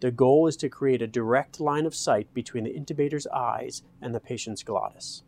The 0.00 0.10
goal 0.12 0.46
is 0.46 0.56
to 0.58 0.68
create 0.68 1.02
a 1.02 1.08
direct 1.08 1.58
line 1.58 1.84
of 1.84 1.94
sight 1.94 2.32
between 2.32 2.64
the 2.64 2.72
intubator's 2.72 3.26
eyes 3.28 3.82
and 4.00 4.14
the 4.14 4.20
patient's 4.20 4.62
glottis. 4.62 5.24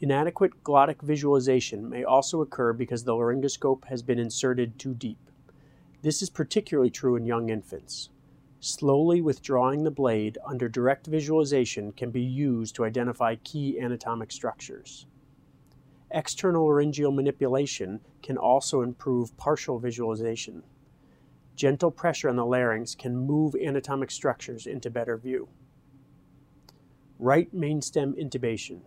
Inadequate 0.00 0.62
glottic 0.62 1.02
visualization 1.02 1.88
may 1.88 2.04
also 2.04 2.42
occur 2.42 2.72
because 2.72 3.04
the 3.04 3.14
laryngoscope 3.14 3.86
has 3.86 4.02
been 4.02 4.18
inserted 4.18 4.78
too 4.78 4.94
deep. 4.94 5.30
This 6.02 6.22
is 6.22 6.30
particularly 6.30 6.90
true 6.90 7.16
in 7.16 7.24
young 7.24 7.48
infants. 7.48 8.10
Slowly 8.60 9.20
withdrawing 9.20 9.84
the 9.84 9.90
blade 9.90 10.38
under 10.46 10.68
direct 10.68 11.06
visualization 11.06 11.92
can 11.92 12.10
be 12.10 12.22
used 12.22 12.74
to 12.76 12.84
identify 12.84 13.36
key 13.36 13.80
anatomic 13.80 14.30
structures. 14.30 15.06
External 16.10 16.66
laryngeal 16.66 17.10
manipulation 17.10 18.00
can 18.22 18.36
also 18.36 18.82
improve 18.82 19.36
partial 19.36 19.78
visualization. 19.78 20.62
Gentle 21.56 21.90
pressure 21.90 22.28
on 22.28 22.36
the 22.36 22.44
larynx 22.44 22.94
can 22.94 23.16
move 23.16 23.54
anatomic 23.54 24.10
structures 24.10 24.66
into 24.66 24.90
better 24.90 25.16
view. 25.16 25.48
Right 27.18 27.52
mainstem 27.54 28.12
intubation. 28.14 28.82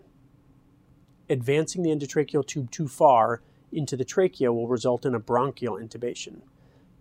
Advancing 1.29 1.81
the 1.81 1.89
endotracheal 1.89 2.45
tube 2.45 2.69
too 2.69 2.87
far 2.87 3.41
into 3.71 3.97
the 3.97 4.05
trachea 4.05 4.53
will 4.53 4.67
result 4.67 5.05
in 5.05 5.15
a 5.15 5.19
bronchial 5.19 5.75
intubation. 5.75 6.41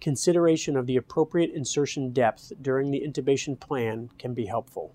Consideration 0.01 0.77
of 0.77 0.87
the 0.87 0.97
appropriate 0.97 1.51
insertion 1.51 2.13
depth 2.13 2.53
during 2.63 2.91
the 2.91 3.03
intubation 3.07 3.59
plan 3.59 4.11
can 4.19 4.33
be 4.33 4.47
helpful. 4.47 4.95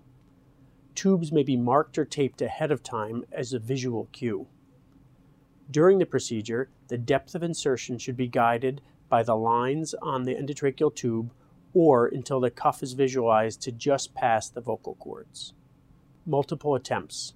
Tubes 0.94 1.30
may 1.30 1.42
be 1.42 1.56
marked 1.56 1.98
or 1.98 2.04
taped 2.04 2.42
ahead 2.42 2.72
of 2.72 2.82
time 2.82 3.24
as 3.30 3.52
a 3.52 3.58
visual 3.58 4.08
cue. 4.12 4.46
During 5.70 5.98
the 5.98 6.06
procedure, 6.06 6.68
the 6.88 6.98
depth 6.98 7.34
of 7.34 7.42
insertion 7.42 7.98
should 7.98 8.16
be 8.16 8.28
guided 8.28 8.80
by 9.14 9.22
the 9.22 9.36
lines 9.36 9.94
on 10.02 10.24
the 10.24 10.34
endotracheal 10.34 10.92
tube 10.92 11.30
or 11.72 12.08
until 12.08 12.40
the 12.40 12.50
cuff 12.50 12.82
is 12.82 12.94
visualized 12.94 13.62
to 13.62 13.70
just 13.70 14.12
past 14.12 14.54
the 14.54 14.60
vocal 14.60 14.96
cords. 14.96 15.52
Multiple 16.26 16.74
attempts. 16.74 17.34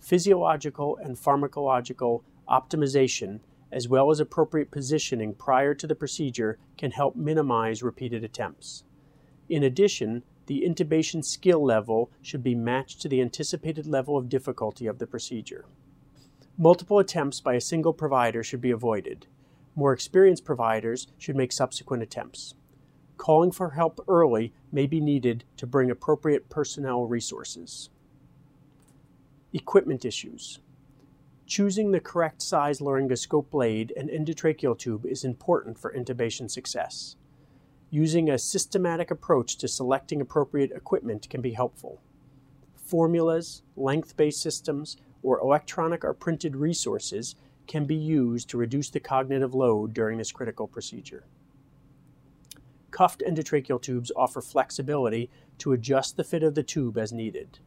Physiological 0.00 0.96
and 0.96 1.14
pharmacological 1.14 2.22
optimization, 2.48 3.40
as 3.70 3.86
well 3.86 4.10
as 4.10 4.18
appropriate 4.18 4.70
positioning 4.70 5.34
prior 5.34 5.74
to 5.74 5.86
the 5.86 5.94
procedure, 5.94 6.56
can 6.78 6.90
help 6.90 7.14
minimize 7.14 7.82
repeated 7.82 8.24
attempts. 8.24 8.84
In 9.50 9.62
addition, 9.62 10.22
the 10.46 10.64
intubation 10.66 11.22
skill 11.22 11.62
level 11.62 12.10
should 12.22 12.42
be 12.42 12.54
matched 12.54 13.02
to 13.02 13.10
the 13.10 13.20
anticipated 13.20 13.86
level 13.86 14.16
of 14.16 14.30
difficulty 14.30 14.86
of 14.86 14.98
the 14.98 15.06
procedure. 15.06 15.66
Multiple 16.56 16.98
attempts 16.98 17.42
by 17.42 17.52
a 17.52 17.60
single 17.60 17.92
provider 17.92 18.42
should 18.42 18.62
be 18.62 18.70
avoided. 18.70 19.26
More 19.76 19.92
experienced 19.92 20.44
providers 20.44 21.08
should 21.18 21.36
make 21.36 21.52
subsequent 21.52 22.02
attempts. 22.02 22.54
Calling 23.16 23.50
for 23.50 23.70
help 23.70 24.04
early 24.08 24.52
may 24.70 24.86
be 24.86 25.00
needed 25.00 25.44
to 25.56 25.66
bring 25.66 25.90
appropriate 25.90 26.48
personnel 26.48 27.06
resources. 27.06 27.90
Equipment 29.52 30.04
issues. 30.04 30.60
Choosing 31.46 31.90
the 31.90 32.00
correct 32.00 32.40
size 32.40 32.80
laryngoscope 32.80 33.50
blade 33.50 33.92
and 33.96 34.08
endotracheal 34.08 34.78
tube 34.78 35.06
is 35.06 35.24
important 35.24 35.78
for 35.78 35.92
intubation 35.92 36.50
success. 36.50 37.16
Using 37.90 38.30
a 38.30 38.38
systematic 38.38 39.10
approach 39.10 39.56
to 39.58 39.68
selecting 39.68 40.20
appropriate 40.20 40.72
equipment 40.72 41.28
can 41.28 41.40
be 41.40 41.52
helpful. 41.52 42.00
Formulas, 42.74 43.62
length 43.76 44.16
based 44.16 44.40
systems, 44.40 44.96
or 45.22 45.38
electronic 45.38 46.04
or 46.04 46.14
printed 46.14 46.56
resources 46.56 47.34
can 47.66 47.84
be 47.84 47.94
used 47.94 48.48
to 48.50 48.58
reduce 48.58 48.90
the 48.90 49.00
cognitive 49.00 49.54
load 49.54 49.94
during 49.94 50.18
this 50.18 50.32
critical 50.32 50.66
procedure. 50.66 51.24
Cuffed 52.90 53.22
endotracheal 53.26 53.82
tubes 53.82 54.12
offer 54.14 54.40
flexibility 54.40 55.30
to 55.58 55.72
adjust 55.72 56.16
the 56.16 56.24
fit 56.24 56.42
of 56.42 56.54
the 56.54 56.62
tube 56.62 56.96
as 56.96 57.12
needed. 57.12 57.58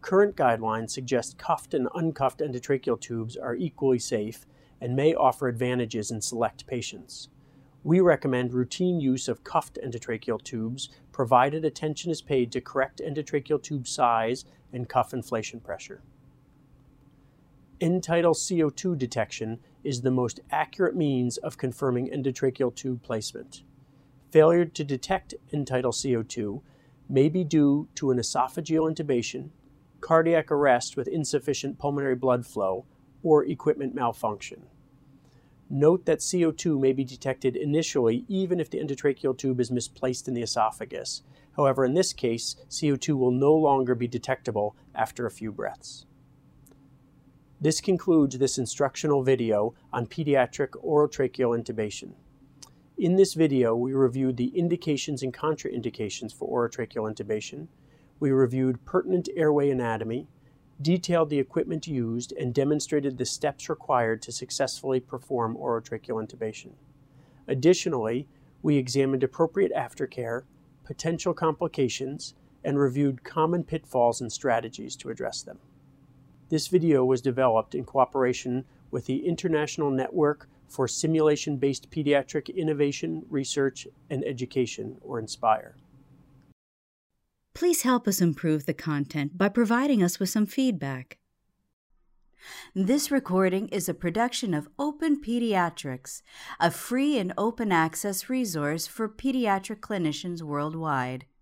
Current 0.00 0.34
guidelines 0.34 0.90
suggest 0.90 1.38
cuffed 1.38 1.74
and 1.74 1.88
uncuffed 1.94 2.40
endotracheal 2.40 3.00
tubes 3.00 3.36
are 3.36 3.54
equally 3.54 3.98
safe 3.98 4.46
and 4.80 4.96
may 4.96 5.14
offer 5.14 5.46
advantages 5.46 6.10
in 6.10 6.20
select 6.20 6.66
patients. 6.66 7.28
We 7.84 8.00
recommend 8.00 8.52
routine 8.52 9.00
use 9.00 9.28
of 9.28 9.44
cuffed 9.44 9.78
endotracheal 9.84 10.42
tubes 10.42 10.88
provided 11.12 11.64
attention 11.64 12.10
is 12.10 12.22
paid 12.22 12.50
to 12.52 12.60
correct 12.60 13.00
endotracheal 13.04 13.62
tube 13.62 13.86
size 13.86 14.44
and 14.72 14.88
cuff 14.88 15.12
inflation 15.12 15.60
pressure. 15.60 16.02
End-tidal 17.82 18.34
CO2 18.34 18.96
detection 18.96 19.58
is 19.82 20.02
the 20.02 20.10
most 20.12 20.38
accurate 20.52 20.94
means 20.94 21.36
of 21.38 21.58
confirming 21.58 22.08
endotracheal 22.10 22.72
tube 22.76 23.02
placement. 23.02 23.64
Failure 24.30 24.64
to 24.66 24.84
detect 24.84 25.34
end-tidal 25.52 25.90
CO2 25.90 26.62
may 27.08 27.28
be 27.28 27.42
due 27.42 27.88
to 27.96 28.12
an 28.12 28.18
esophageal 28.18 28.88
intubation, 28.88 29.48
cardiac 30.00 30.52
arrest 30.52 30.96
with 30.96 31.08
insufficient 31.08 31.76
pulmonary 31.80 32.14
blood 32.14 32.46
flow, 32.46 32.86
or 33.24 33.44
equipment 33.44 33.96
malfunction. 33.96 34.62
Note 35.68 36.06
that 36.06 36.20
CO2 36.20 36.78
may 36.78 36.92
be 36.92 37.02
detected 37.02 37.56
initially 37.56 38.24
even 38.28 38.60
if 38.60 38.70
the 38.70 38.78
endotracheal 38.78 39.36
tube 39.36 39.58
is 39.58 39.72
misplaced 39.72 40.28
in 40.28 40.34
the 40.34 40.42
esophagus. 40.42 41.22
However, 41.56 41.84
in 41.84 41.94
this 41.94 42.12
case, 42.12 42.54
CO2 42.70 43.16
will 43.16 43.32
no 43.32 43.52
longer 43.52 43.96
be 43.96 44.06
detectable 44.06 44.76
after 44.94 45.26
a 45.26 45.32
few 45.32 45.50
breaths. 45.50 46.06
This 47.62 47.80
concludes 47.80 48.36
this 48.38 48.58
instructional 48.58 49.22
video 49.22 49.72
on 49.92 50.08
pediatric 50.08 50.70
orotracheal 50.84 51.56
intubation. 51.56 52.10
In 52.98 53.14
this 53.14 53.34
video, 53.34 53.76
we 53.76 53.92
reviewed 53.92 54.36
the 54.36 54.48
indications 54.48 55.22
and 55.22 55.32
contraindications 55.32 56.34
for 56.34 56.48
orotracheal 56.48 57.08
intubation, 57.08 57.68
we 58.18 58.32
reviewed 58.32 58.84
pertinent 58.84 59.28
airway 59.36 59.70
anatomy, 59.70 60.26
detailed 60.80 61.30
the 61.30 61.38
equipment 61.38 61.86
used, 61.86 62.32
and 62.32 62.52
demonstrated 62.52 63.16
the 63.16 63.24
steps 63.24 63.68
required 63.68 64.22
to 64.22 64.32
successfully 64.32 64.98
perform 64.98 65.56
orotracheal 65.56 66.20
intubation. 66.20 66.72
Additionally, 67.46 68.26
we 68.62 68.76
examined 68.76 69.22
appropriate 69.22 69.72
aftercare, 69.72 70.42
potential 70.82 71.32
complications, 71.32 72.34
and 72.64 72.76
reviewed 72.76 73.22
common 73.22 73.62
pitfalls 73.62 74.20
and 74.20 74.32
strategies 74.32 74.96
to 74.96 75.10
address 75.10 75.42
them. 75.42 75.60
This 76.52 76.68
video 76.68 77.02
was 77.02 77.22
developed 77.22 77.74
in 77.74 77.84
cooperation 77.84 78.66
with 78.90 79.06
the 79.06 79.24
International 79.26 79.90
Network 79.90 80.50
for 80.68 80.86
Simulation 80.86 81.56
Based 81.56 81.90
Pediatric 81.90 82.54
Innovation, 82.54 83.22
Research, 83.30 83.88
and 84.10 84.22
Education, 84.22 84.98
or 85.00 85.18
INSPIRE. 85.18 85.76
Please 87.54 87.84
help 87.84 88.06
us 88.06 88.20
improve 88.20 88.66
the 88.66 88.74
content 88.74 89.38
by 89.38 89.48
providing 89.48 90.02
us 90.02 90.20
with 90.20 90.28
some 90.28 90.44
feedback. 90.44 91.16
This 92.74 93.10
recording 93.10 93.68
is 93.68 93.88
a 93.88 93.94
production 93.94 94.52
of 94.52 94.68
Open 94.78 95.22
Pediatrics, 95.22 96.20
a 96.60 96.70
free 96.70 97.16
and 97.16 97.32
open 97.38 97.72
access 97.72 98.28
resource 98.28 98.86
for 98.86 99.08
pediatric 99.08 99.80
clinicians 99.80 100.42
worldwide. 100.42 101.24